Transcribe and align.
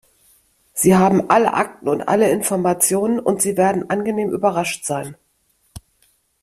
Sie 0.73 0.95
haben 0.97 1.29
alle 1.29 1.53
Akten 1.53 1.87
und 1.87 2.01
alle 2.01 2.31
Informationen, 2.31 3.19
und 3.19 3.39
Sie 3.39 3.55
werden 3.55 3.91
angenehm 3.91 4.31
überrascht 4.31 4.83
sein. 4.83 5.15